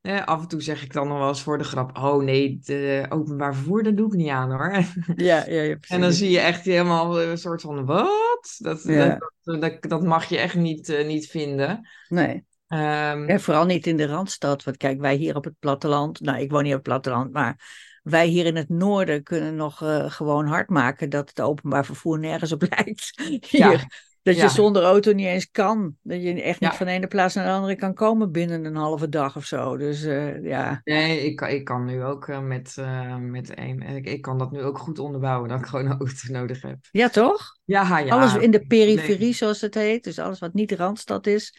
[0.00, 2.58] Eh, af en toe zeg ik dan nog wel eens voor de grap: Oh nee,
[2.62, 4.72] de openbaar vervoer, dat doe ik niet aan hoor.
[5.16, 5.88] Ja, ja, ja, precies.
[5.96, 8.54] en dan zie je echt helemaal een soort van: Wat?
[8.58, 9.18] Dat, Ja.
[9.42, 11.88] dat, dat, dat mag je echt niet, eh, niet vinden.
[12.08, 12.44] Nee.
[12.68, 14.64] Ehm, En vooral niet in de Randstad.
[14.64, 17.60] Want kijk, wij hier op het platteland, nou ik woon niet op het platteland, maar
[18.02, 22.18] wij hier in het noorden kunnen nog eh, gewoon hard maken dat het openbaar vervoer
[22.18, 23.12] nergens op lijkt.
[23.48, 23.58] Hier.
[23.58, 23.86] Ja,
[24.34, 25.96] Dat je zonder auto niet eens kan.
[26.02, 26.76] Dat je echt niet Ja.
[26.76, 29.76] van de ene plaats naar de andere kan komen binnen een halve dag of zo.
[29.76, 30.80] Dus eh, ja.
[30.84, 33.82] Nee, ik, kan- ik kan nu ook eh, met, eh, met één.
[33.82, 36.76] Ik, ik kan dat nu ook goed onderbouwen dat ik gewoon een auto nodig heb.
[36.90, 37.56] Ja, toch?
[37.64, 38.14] Ja, ja.
[38.14, 39.32] alles in de periferie, nee.
[39.32, 40.04] zoals het heet.
[40.04, 41.58] Dus alles wat niet Randstad is.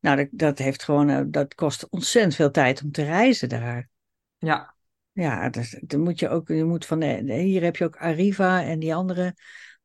[0.00, 3.88] Nou, dat, dat heeft gewoon, dat kost ontzettend veel tijd om te reizen daar.
[4.38, 4.74] Ja,
[5.12, 8.62] Ja, dus, dan moet je ook, je moet van de- hier heb je ook Arriva
[8.62, 9.34] en die andere.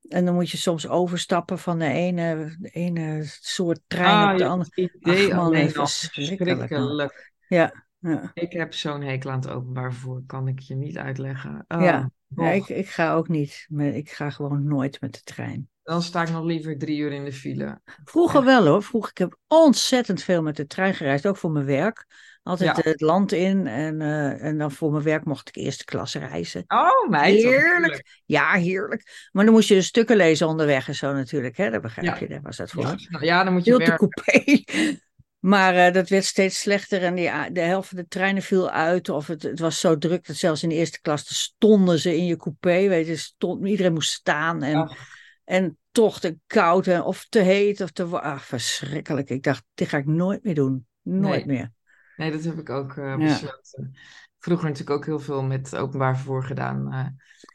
[0.10, 4.38] En dan moet je soms overstappen van de ene, de ene soort trein Ah, op
[4.38, 4.70] de andere.
[4.76, 7.34] idee Ach, man, alleen al verschrikkelijk, verschrikkelijk.
[7.48, 8.32] Ja, ja.
[8.34, 11.66] Ik heb zo'n hekel aan het openbaar vervoer, kan ik je niet uitleggen.
[11.68, 12.10] Oh, Ja.
[12.52, 13.68] ik, ik ga ook niet.
[13.78, 15.70] Ik ga gewoon nooit met de trein.
[15.84, 17.82] Dan sta ik nog liever drie uur in de file.
[18.04, 18.84] Vroeger wel hoor.
[18.84, 22.06] Vroeger, ik heb ontzettend veel met de trein gereisd, ook voor mijn werk.
[22.46, 22.82] Altijd Ja.
[22.92, 26.64] het land in en, eh, en dan voor mijn werk mocht ik eerste klas reizen.
[26.68, 27.44] Oh, meid.
[27.44, 28.22] Heerlijk.
[28.26, 29.30] Ja, heerlijk.
[29.32, 31.58] Maar dan moest je dus stukken lezen onderweg en zo natuurlijk.
[31.58, 31.70] Hè?
[31.70, 32.18] Dat begrijp Ja.
[32.20, 32.84] je, daar was dat voor.
[32.84, 34.44] Ja, ja, dan moet je coupé.
[35.40, 39.10] Maar eh, dat werd steeds slechter en die, de helft van de treinen viel uit.
[39.10, 42.26] Of het, het was zo druk dat zelfs in de eerste klas stonden ze in
[42.26, 42.88] je coupé.
[42.88, 44.64] Weet je, stond, iedereen moest staan.
[44.64, 44.96] En,
[45.44, 49.30] en toch te koud en, of te heet of te Ach, verschrikkelijk.
[49.30, 50.86] Ik dacht, dit ga ik nooit meer doen.
[51.02, 51.58] Nooit Nee.
[51.58, 51.72] meer.
[52.18, 53.18] Nee, dat heb ik ook eh, Ja.
[53.18, 53.98] besloten.
[54.40, 56.92] Vroeger natuurlijk ook heel veel met openbaar vervoer gedaan.
[56.92, 57.06] eh.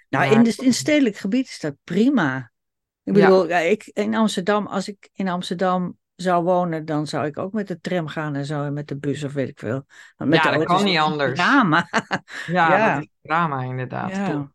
[0.09, 2.51] Nou, in, de, in stedelijk gebied is dat prima.
[3.03, 3.27] Ik Ja.
[3.27, 7.53] bedoel, ja, ik, in Amsterdam, als ik in Amsterdam zou wonen, dan zou ik ook
[7.53, 9.85] met de tram gaan en zo, en met de bus of weet ik veel.
[10.16, 11.38] Want met Ja, de dat kan niet het anders.
[11.40, 11.88] Drama.
[12.46, 12.94] ja, Ja.
[12.94, 14.11] dat is drama inderdaad.
[14.11, 14.51] Ja.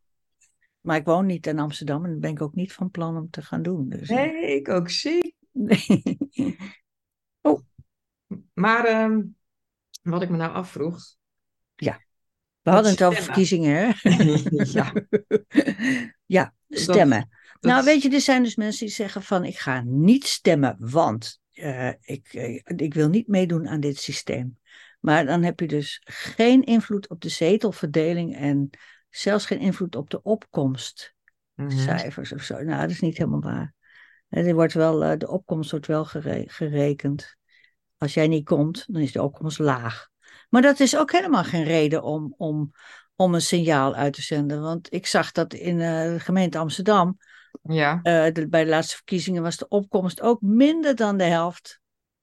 [0.81, 3.29] Maar ik woon niet in Amsterdam en dat ben ik ook niet van plan om
[3.29, 3.89] te gaan doen.
[3.89, 5.35] Dus, eh, Nee, ik ook zie.
[5.51, 6.17] nee.
[8.53, 9.21] Maar ehm,
[10.11, 10.97] wat ik me nou afvroeg.
[12.61, 13.91] We hadden het over verkiezingen, hè?
[14.79, 14.93] ja,
[16.25, 17.19] ja, stemmen.
[17.19, 17.29] dat-
[17.71, 21.39] Nou, weet je, er zijn dus mensen die zeggen van ik ga niet stemmen, want
[21.51, 24.59] eh, ik, eh, ik wil niet meedoen aan dit systeem.
[24.99, 28.69] Maar dan heb je dus geen invloed op de zetelverdeling en
[29.09, 32.39] zelfs geen invloed op de opkomstcijfers Mhm.
[32.39, 32.63] of zo.
[32.63, 33.73] Nou, dat is niet helemaal waar.
[34.29, 37.35] Er wordt wel, eh, de opkomst wordt wel gere- gerekend.
[37.97, 40.07] Als jij niet komt, dan is de opkomst laag.
[40.49, 42.71] Maar dat is ook helemaal geen reden om, om,
[43.15, 44.61] om een signaal uit te zenden.
[44.61, 47.17] Want ik zag dat in eh, de gemeente Amsterdam
[47.63, 51.79] Ja, eh, de- bij de laatste verkiezingen was de opkomst ook minder dan de helft.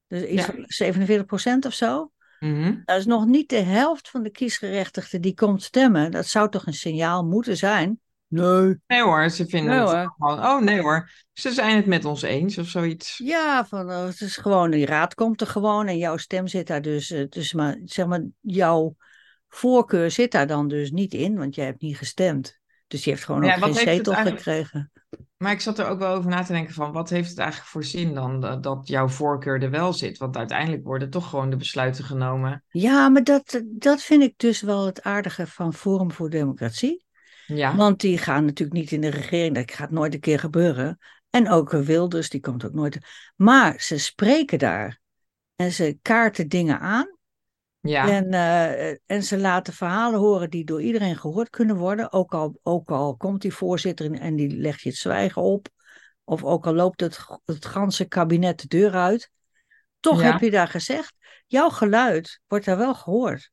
[0.07, 0.53] Dus iets Ja.
[0.53, 2.13] van 47 procent of zo.
[2.41, 2.75] mhm.
[2.85, 6.11] Dat is nog niet de helft van de kiesgerechtigden die komt stemmen.
[6.11, 8.01] Dat zou toch een signaal moeten zijn?
[8.33, 8.77] Nee.
[8.87, 10.39] nee hoor, ze vinden Nee het gewoon.
[10.39, 13.21] Oh nee hoor, ze zijn het met ons eens of zoiets.
[13.25, 16.67] Ja, van, eh, het is gewoon, die raad komt er gewoon en jouw stem zit
[16.67, 18.97] daar dus, eh, dus maar, zeg maar, jouw
[19.49, 22.61] voorkeur zit daar dan dus niet in, want jij hebt niet gestemd.
[22.87, 24.93] Dus je heeft gewoon Ja, ook geen zetel eigenlijk- gekregen.
[25.37, 27.71] Maar ik zat er ook wel over na te denken van, wat heeft het eigenlijk
[27.71, 30.19] voor zin dan dat, dat jouw voorkeur er wel zit?
[30.19, 32.65] Want uiteindelijk worden toch gewoon de besluiten genomen.
[32.69, 37.05] Ja, maar dat, dat vind ik dus wel het aardige van Forum voor Democratie.
[37.57, 39.55] Ja, Want die gaan natuurlijk niet in de regering.
[39.55, 40.99] Dat gaat nooit een keer gebeuren.
[41.31, 42.99] En ook Wilders, die komt ook nooit.
[43.37, 45.01] Maar ze spreken daar.
[45.57, 47.17] En ze kaarten dingen aan.
[47.81, 52.13] ja, En, eh, en ze laten verhalen horen die door iedereen gehoord kunnen worden.
[52.13, 55.69] Ook al, ook al komt die voorzitter en- en die legt je het zwijgen op.
[56.25, 59.31] Of ook al loopt het, het ganse kabinet de deur uit.
[60.01, 60.31] Toch Ja.
[60.31, 61.15] heb je daar gezegd,
[61.47, 63.51] jouw geluid wordt daar wel gehoord.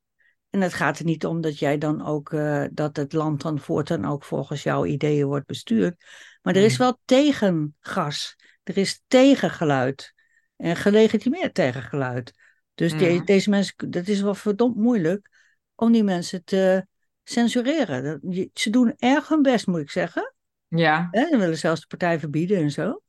[0.49, 3.59] En het gaat er niet om dat jij dan ook, eh, dat het land dan
[3.59, 6.03] voortaan ook volgens jouw ideeën wordt bestuurd.
[6.41, 6.81] Maar er is Mhm.
[6.81, 8.35] wel tegengas.
[8.63, 10.13] Er is tegengeluid.
[10.57, 12.33] En gelegitimeerd tegengeluid.
[12.75, 13.25] Dus die- Mhm.
[13.25, 15.29] deze mensen, dat is wel verdomd moeilijk
[15.75, 16.85] om die mensen te
[17.23, 18.19] censureren.
[18.53, 20.33] Ze doen erg hun best, moet ik zeggen.
[20.67, 23.01] ja, Ze willen zelfs de partij verbieden en zo.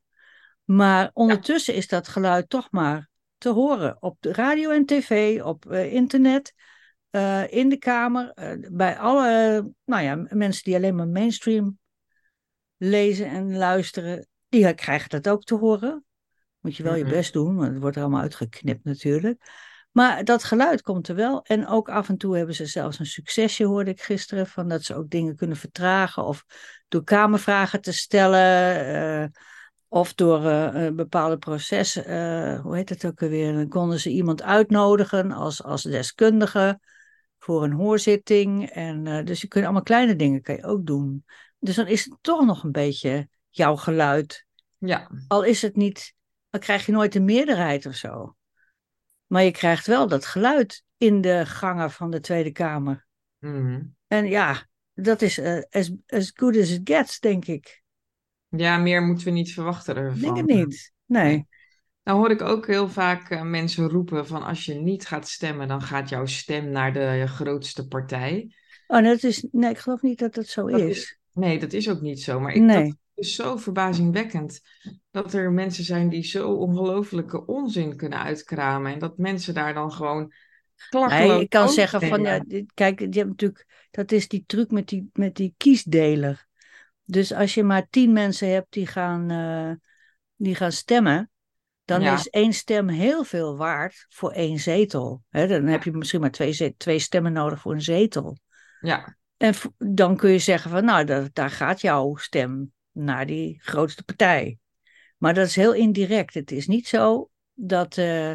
[0.65, 5.71] Maar ondertussen is dat geluid toch maar te horen op de radio en tv, op
[5.71, 6.55] eh, internet,
[7.11, 11.79] eh, in de kamer, eh, bij alle nou ja, mensen die alleen maar mainstream
[12.77, 14.27] lezen en luisteren.
[14.49, 16.05] Die krijgen dat ook te horen.
[16.61, 17.13] Moet je wel je Mhm.
[17.13, 19.43] best doen, want het wordt er allemaal uitgeknipt natuurlijk.
[19.93, 21.43] Maar dat geluid komt er wel.
[21.43, 24.83] En ook af en toe hebben ze zelfs een succesje, hoorde ik gisteren, van dat
[24.83, 26.45] ze ook dingen kunnen vertragen of
[26.89, 28.77] door kamervragen te stellen.
[29.23, 29.29] eh,
[29.89, 31.95] of door een bepaalde proces,
[32.63, 33.53] hoe heet het ook alweer?
[33.53, 36.81] Dan konden ze iemand uitnodigen als, als deskundige
[37.43, 38.71] voor een hoorzitting.
[38.71, 41.25] En, eh, dus je kunt allemaal kleine dingen kan je ook doen.
[41.59, 44.47] Dus dan is het toch nog een beetje jouw geluid.
[44.79, 45.11] ja.
[45.29, 46.15] Al is het niet,
[46.51, 48.37] dan krijg je nooit een meerderheid of zo.
[49.27, 53.07] Maar je krijgt wel dat geluid in de gangen van de Tweede Kamer.
[53.39, 53.83] Mhm.
[54.07, 57.83] En ja, dat is eh, as, as good as it gets, denk ik.
[58.49, 60.21] Ja, meer moeten we niet verwachten Ik ervan.
[60.21, 60.93] denk het niet.
[61.07, 61.47] Nee.
[62.11, 65.69] Nou hoor ik ook heel vaak eh, mensen roepen van als je niet gaat stemmen,
[65.69, 68.55] dan gaat jouw stem naar de grootste partij.
[68.87, 70.97] Oh, dat is, nee, ik geloof niet dat dat zo Dat is.
[70.97, 72.41] is- Nee, dat is ook niet zo.
[72.41, 72.85] Maar ik, Nee.
[72.85, 74.61] dat is zo verbazingwekkend
[75.11, 78.93] dat er mensen zijn die zo ongelofelijke onzin kunnen uitkramen.
[78.93, 80.33] En dat mensen daar dan gewoon
[80.89, 82.45] klakkeloos Nee, ik kan zeggen van, ja,
[82.75, 86.47] kijk, je hebt natuurlijk, dat is die truc met die, met die kiesdeler.
[87.05, 89.89] Dus als je maar tien mensen hebt die gaan, eh,
[90.37, 91.30] die gaan stemmen,
[91.91, 92.15] dan Ja.
[92.15, 95.23] is één stem heel veel waard voor één zetel.
[95.31, 98.39] Dan heb je misschien maar twee, twee stemmen nodig voor een zetel.
[98.81, 103.59] Ja, En dan kun je zeggen van, nou, daar, daar gaat jouw stem naar die
[103.63, 104.59] grootste partij.
[105.17, 106.35] Maar dat is heel indirect.
[106.35, 108.33] Het is niet zo dat eh,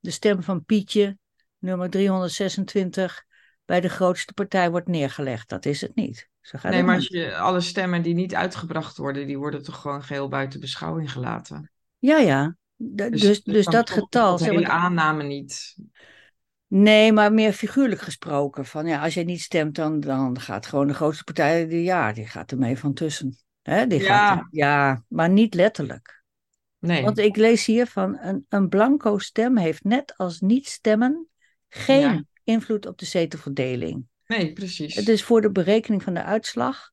[0.00, 1.18] de stem van Pietje,
[1.58, 3.24] nummer 326,
[3.64, 5.48] bij de grootste partij wordt neergelegd.
[5.48, 6.28] Dat is het niet.
[6.40, 9.80] Zo gaat nee, maar als je alle stemmen die niet uitgebracht worden, die worden toch
[9.80, 11.70] gewoon geheel buiten beschouwing gelaten.
[11.98, 12.56] Ja, ja.
[12.84, 14.38] Dus, dus, dan dat getal.
[14.38, 15.76] Zeg hele aanname niet.
[16.66, 18.64] Nee, maar meer figuurlijk gesproken.
[18.64, 22.12] Van ja, als je niet stemt, dan, dan gaat gewoon de grootste partij, die, ja,
[22.12, 23.36] die gaat er mee van tussen.
[23.62, 24.34] Hè, die Ja.
[24.34, 26.22] Gaat, ja, maar niet letterlijk.
[26.78, 27.02] Nee.
[27.02, 31.26] Want ik lees hier van een, een blanco stem heeft net als niet stemmen
[31.68, 32.24] geen Ja.
[32.44, 34.06] invloed op de zetelverdeling.
[34.26, 34.94] Nee, precies.
[34.94, 36.90] Het is voor de berekening van de uitslag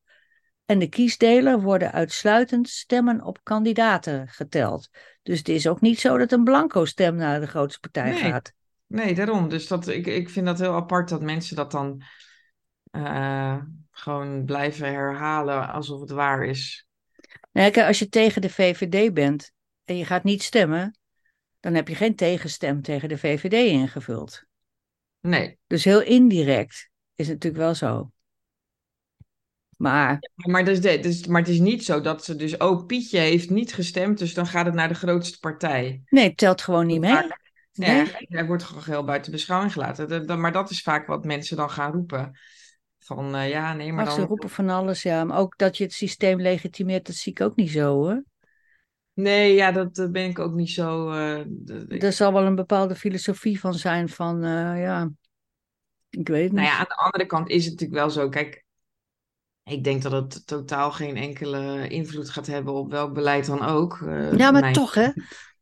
[0.65, 4.89] en de kiesdeler worden uitsluitend stemmen op kandidaten geteld.
[5.29, 8.19] Dus het is ook niet zo dat een blanco stem naar de grootste partij Nee.
[8.19, 8.53] gaat.
[8.87, 9.49] Nee, daarom.
[9.49, 12.03] Dus dat, ik, ik vind dat heel apart dat mensen dat dan
[12.91, 13.57] eh,
[13.91, 16.87] gewoon blijven herhalen alsof het waar is.
[17.51, 19.51] Nou, kijk, als je tegen de VVD bent
[19.83, 20.97] en je gaat niet stemmen,
[21.59, 24.43] dan heb je geen tegenstem tegen de VVD ingevuld.
[25.19, 25.57] Nee.
[25.67, 28.11] Dus heel indirect is het natuurlijk wel zo.
[29.79, 33.19] Maar Maar, dus, de- dus, maar het is niet zo dat ze dus, oh, Pietje
[33.19, 36.01] heeft niet gestemd, dus dan gaat het naar de grootste partij.
[36.09, 37.11] nee, het telt gewoon niet mee.
[37.11, 37.29] Nee,
[37.73, 38.11] Nee.
[38.29, 40.39] hij wordt gewoon geheel buiten beschouwing gelaten.
[40.39, 42.39] Maar dat is vaak wat mensen dan gaan roepen.
[42.99, 44.27] Van eh, ja, nee, maar Ach, ze dan.
[44.27, 45.23] roepen van alles, ja.
[45.23, 48.23] Maar ook dat je het systeem legitimeert, dat zie ik ook niet zo, hoor.
[49.13, 51.11] Nee, ja, dat eh, ben ik ook niet zo.
[51.87, 54.41] ik- Er zal wel een bepaalde filosofie van zijn van,
[54.77, 55.09] ja,
[56.09, 56.73] ik weet het Nou niet.
[56.75, 58.29] ja, aan de andere kant is het natuurlijk wel zo.
[58.29, 58.65] Kijk,
[59.69, 64.01] ik denk dat het totaal geen enkele invloed gaat hebben op welk beleid dan ook.
[64.01, 65.07] eh, Ja, maar mijn- toch, hè?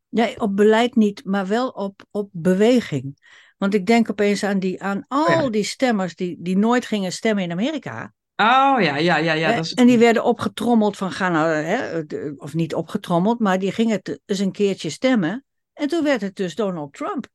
[0.10, 3.36] Nee, op beleid niet, maar wel op, op beweging.
[3.58, 5.50] Want ik denk opeens aan, die, aan al ja.
[5.50, 8.14] die stemmers die, die nooit gingen stemmen in Amerika.
[8.36, 9.56] Oh ja, ja, ja, ja.
[9.56, 9.74] Dat is...
[9.74, 14.02] En die werden opgetrommeld van gaan nou, hè, de- of niet opgetrommeld, maar die gingen
[14.26, 15.46] eens een keertje stemmen.
[15.74, 17.28] En toen werd het dus Donald Trump.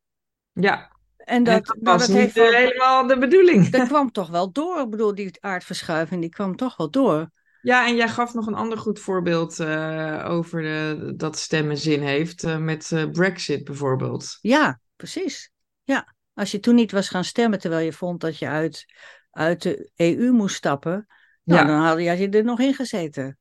[0.53, 0.92] Ja,
[1.25, 3.69] En dat, dat, nou, was dat, heeft niet eh, helemaal de bedoeling.
[3.69, 4.81] dat kwam toch wel door.
[4.81, 7.31] Ik bedoel, die aardverschuiving, die kwam toch wel door.
[7.63, 12.03] Ja, en jij gaf nog een ander goed voorbeeld eh, over de, dat stemmen zin
[12.03, 12.45] heeft.
[12.45, 14.39] eh, met eh, Brexit bijvoorbeeld.
[14.41, 15.51] Ja, precies.
[15.83, 18.85] Ja, als je toen niet was gaan stemmen terwijl je vond dat je uit,
[19.31, 21.07] uit de EU moest stappen,
[21.45, 21.67] nou, Ja.
[21.67, 23.39] dan had je, er nog in gezeten.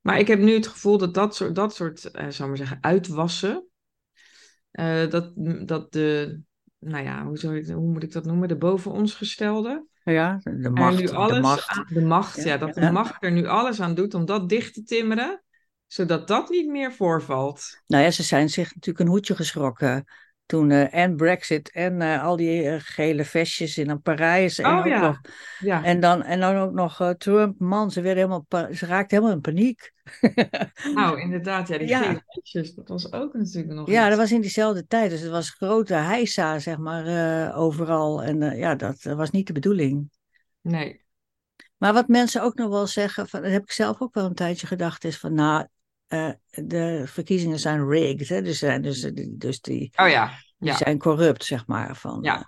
[0.00, 3.66] Maar ik heb nu het gevoel dat dat soort, dat soort zou maar zeggen, uitwassen.
[5.08, 5.32] dat,
[5.66, 6.40] dat de,
[6.78, 8.48] nou ja, hoe, zou ik, hoe moet ik dat noemen?
[8.48, 9.86] De boven ons gestelde.
[10.04, 10.98] Ja, de macht.
[10.98, 11.68] nu alles de macht.
[11.68, 14.48] aan- de macht, ja, Ja, dat de macht er nu alles aan doet om dat
[14.48, 15.42] dicht te timmeren,
[15.86, 17.82] zodat dat niet meer voorvalt.
[17.86, 20.04] Nou ja, ze zijn zich natuurlijk een hoedje geschrokken.
[20.48, 24.58] Toen eh, en Brexit en eh, al die eh, gele vestjes in Parijs.
[24.58, 25.00] En, Oh ook ja.
[25.00, 25.20] nog,
[25.58, 29.36] Ja, en, dan, en dan ook nog Trump, man, ze, werden helemaal, ze raakten helemaal
[29.36, 29.92] in paniek.
[30.94, 31.98] nou inderdaad, ja, die Ja.
[32.02, 34.08] gele meisjes, dat was ook natuurlijk nog Ja, iets.
[34.08, 35.10] dat was in diezelfde tijd.
[35.10, 38.22] Dus het was grote heisa, zeg maar, overal.
[38.22, 40.10] En ja, dat was niet de bedoeling.
[40.60, 41.00] Nee,
[41.76, 44.34] Maar wat mensen ook nog wel zeggen, van, dat heb ik zelf ook wel een
[44.34, 45.66] tijdje gedacht, is van nou,
[46.08, 48.28] eh, de verkiezingen zijn rigged.
[48.28, 48.42] Hè?
[48.42, 51.96] Dus, zijn, dus, dus die, oh ja, die zijn corrupt, zeg maar.
[51.96, 52.36] Van, Ja.
[52.38, 52.42] eh,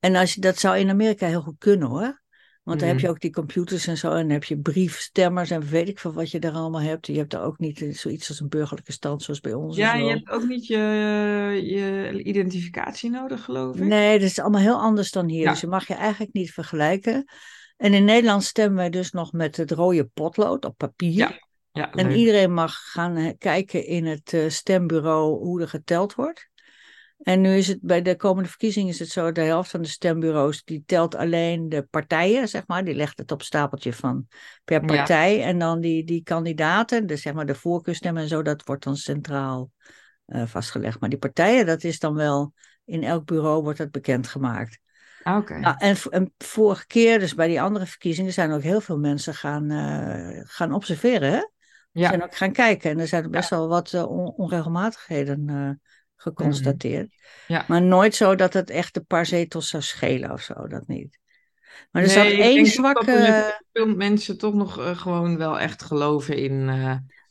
[0.00, 2.24] en als je, dat zou in Amerika heel goed kunnen hoor.
[2.62, 3.14] Want dan heb je Mhm.
[3.14, 4.10] ook die computers en zo.
[4.10, 7.06] En dan heb je briefstemmers en weet ik veel wat je daar allemaal hebt.
[7.06, 9.76] Je hebt daar ook niet eh, zoiets als een burgerlijke stand zoals bij ons.
[9.76, 10.76] ja, je hebt ook niet je,
[11.64, 13.84] je identificatie nodig, geloof ik.
[13.84, 15.42] Nee, dat is allemaal heel anders dan hier.
[15.42, 15.50] Ja.
[15.50, 17.24] Dus je mag je eigenlijk niet vergelijken.
[17.76, 21.12] En in Nederland stemmen wij dus nog met het rode potlood op papier.
[21.12, 21.45] Ja,
[21.76, 26.48] Ja, En iedereen mag gaan kijken in het eh, stembureau hoe er geteld wordt.
[27.18, 29.88] En nu is het bij de komende verkiezingen is het zo, de helft van de
[29.88, 32.84] stembureaus die telt alleen de partijen, zeg maar.
[32.84, 34.26] Die legt het op stapeltje van
[34.64, 34.86] per Ja.
[34.86, 35.42] partij.
[35.42, 38.96] En dan die, die kandidaten, dus zeg maar de voorkeurstemmen en zo, dat wordt dan
[38.96, 39.70] centraal
[40.26, 41.00] eh, vastgelegd.
[41.00, 42.52] Maar die partijen, dat is dan wel
[42.84, 44.78] In elk bureau wordt dat bekendgemaakt.
[45.24, 45.58] Oké.
[45.58, 49.34] Nou, en, en vorige keer, dus bij die andere verkiezingen, zijn ook heel veel mensen
[49.34, 51.32] gaan, eh, gaan observeren.
[51.32, 51.42] Hè?
[51.96, 52.08] Ja.
[52.08, 52.90] Zijn ook gaan kijken.
[52.90, 55.70] En er zijn best wel wat eh, on- onregelmatigheden eh,
[56.16, 57.14] geconstateerd.
[57.46, 57.64] Ja.
[57.68, 61.18] Maar nooit zo dat het echt een paar zetels zou schelen of zo, dat niet.
[61.90, 63.54] Maar er Nee, zat één zwakke...
[63.72, 66.64] veel mensen toch nog eh, gewoon wel echt geloven in.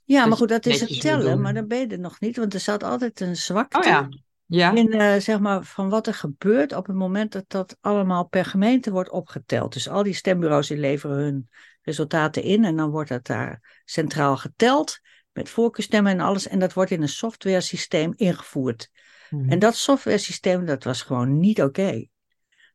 [0.04, 2.38] Ja, maar goed, dat is het tellen, maar dan ben je er nog niet.
[2.38, 4.10] Want er zat altijd een zwakte Oh ja.
[4.48, 4.76] Ja.
[4.76, 8.46] in, eh, zeg maar, van wat er gebeurt op het moment dat dat allemaal per
[8.46, 9.74] gemeente wordt opgeteld.
[9.74, 11.50] Dus al die stembureaus die leveren hun
[11.82, 15.00] resultaten in en dan wordt dat daar centraal geteld
[15.32, 16.48] met voorkeurstemmen en alles.
[16.48, 18.90] En dat wordt in een software systeem ingevoerd.
[19.30, 19.50] Mhm.
[19.50, 22.08] En dat software systeem, dat was gewoon niet oké.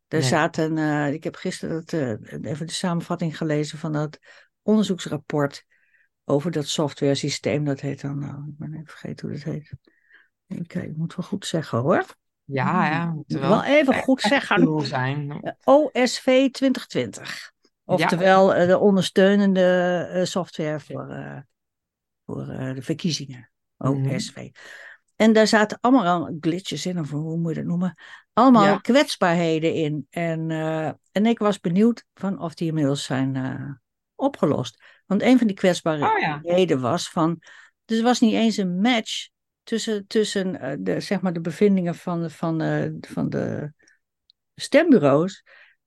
[0.07, 0.21] Er Nee.
[0.21, 4.19] zaten, eh, ik heb gisteren dat, eh, even de samenvatting gelezen van dat
[4.61, 5.65] onderzoeksrapport
[6.25, 7.63] over dat software systeem.
[7.63, 9.73] Dat heet dan, nou, ik ben even vergeten hoe dat heet.
[10.55, 12.05] Ik, eh, ik moet wel goed zeggen hoor.
[12.43, 13.03] Ja, ja.
[13.07, 14.85] Ik Moet er wel even goed zeggen.
[14.85, 15.41] zijn.
[15.63, 17.51] OSV 2020.
[17.85, 19.61] Oftewel eh, de ondersteunende
[20.13, 21.45] eh, software voor,
[22.25, 23.51] voor de verkiezingen.
[23.77, 24.15] Mhm.
[24.15, 24.49] OSV.
[25.15, 27.95] En daar zaten allemaal al glitches in, of hoe moet je dat noemen?
[28.33, 28.77] Allemaal Ja.
[28.77, 30.07] kwetsbaarheden in.
[30.09, 30.51] En,
[31.11, 33.81] en ik was benieuwd van of die inmiddels zijn
[34.15, 34.83] opgelost.
[35.05, 36.77] Want een van die kwetsbaarheden Oh ja.
[36.77, 37.41] was van.
[37.85, 39.27] Dus er was niet eens een match
[39.63, 43.73] tussen, tussen eh, de, zeg maar de bevindingen van, de- van, de, van de
[44.55, 45.43] stembureaus.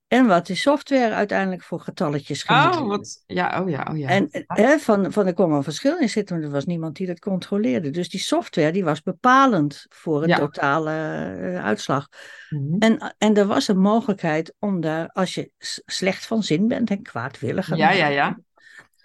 [0.07, 2.87] En wat die software uiteindelijk voor getalletjes Oh, genereerde.
[2.87, 3.23] wat.
[3.25, 4.07] Ja, oh ja, oh ja.
[4.09, 7.07] En hè, van, van er kwam een verschil in zitten, maar er was niemand die
[7.07, 7.89] dat controleerde.
[7.89, 10.37] Dus die software die was bepalend voor een Ja.
[10.37, 12.07] totale eh, uitslag.
[12.49, 12.75] Mhm.
[12.79, 15.51] En, en er was een mogelijkheid om daar, als je
[15.85, 18.39] slecht van zin bent en kwaadwillig, Ja, ja, ja.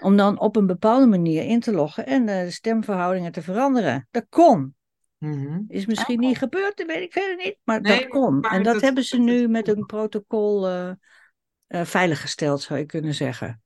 [0.00, 4.08] Om dan op een bepaalde manier in te loggen en eh, de stemverhoudingen te veranderen.
[4.10, 4.74] Dat kon.
[5.18, 5.60] Mhm.
[5.68, 8.40] Is misschien niet gebeurd, dat weet ik verder niet, maar Nee, dat kon.
[8.40, 10.90] maar En dat, dat- hebben ze nu met een protocol eh,
[11.66, 13.62] eh, veiliggesteld, zou je kunnen zeggen.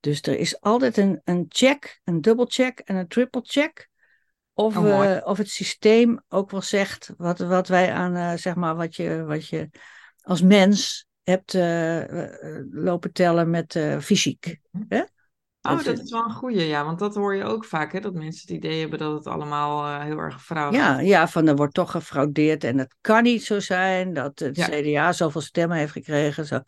[0.00, 3.88] Dus er is altijd een, een check, een double check en een triple check.
[4.52, 8.54] Of, Oh, eh, of het systeem ook wel zegt wat, wat wij aan, eh, zeg
[8.54, 9.68] maar, wat je, wat je
[10.20, 11.52] als mens hebt
[12.70, 14.58] lopen tellen met eh, fysiek.
[14.88, 15.02] Hè?
[15.62, 16.84] Oh, Dat dat is- is wel een goeie, ja.
[16.84, 18.00] Want dat hoor je ook vaak, hè.
[18.00, 21.46] Dat mensen het idee hebben dat het allemaal eh, heel erg fraude Ja, ja, van
[21.48, 24.66] er wordt toch gefraudeerd en het kan niet zo zijn dat het Ja.
[24.68, 26.46] CDA zoveel stemmen heeft gekregen.
[26.46, 26.60] Zo.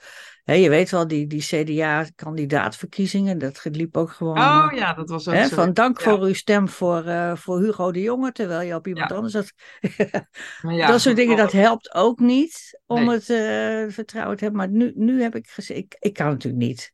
[0.44, 4.38] Je weet wel, die, die CDA-kandidaatverkiezingen, dat liep ook gewoon.
[4.38, 5.54] Oh eh, ja, dat was ook hè, zo.
[5.54, 6.10] van dank ja.
[6.10, 9.16] voor uw stem voor, eh, voor Hugo de Jonge, terwijl je op iemand Ja.
[9.16, 9.52] anders had.
[10.88, 13.14] Dat soort dingen, dat helpt ook niet om Nee.
[13.14, 14.60] het eh, vertrouwen te hebben.
[14.60, 16.92] Maar nu, nu heb ik gezegd, ik, ik kan natuurlijk niet.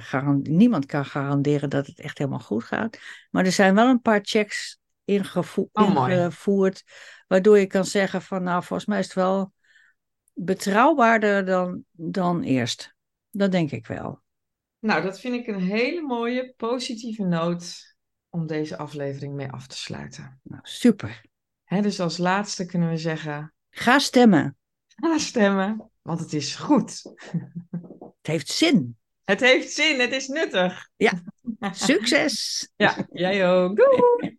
[0.00, 2.98] Garan- niemand kan garanderen dat het echt helemaal goed gaat.
[3.30, 6.84] Maar er zijn wel een paar checks ingevo- Oh, ingevoerd.
[7.26, 9.52] Waardoor je kan zeggen van nou, volgens mij is het wel
[10.34, 12.94] betrouwbaarder dan, dan eerst.
[13.30, 14.20] Dat denk ik wel.
[14.78, 17.96] Nou, dat vind ik een hele mooie, positieve noot
[18.28, 20.40] om deze aflevering mee af te sluiten.
[20.42, 21.24] Nou, super.
[21.64, 24.56] Hè, dus als laatste kunnen we zeggen, Ga stemmen.
[24.86, 27.02] ga stemmen, want het is goed.
[28.20, 28.97] Het heeft zin.
[29.28, 30.88] Het heeft zin, het is nuttig.
[31.72, 32.68] Succes!
[32.76, 33.76] Ja, jij ook.
[33.76, 34.38] Doei!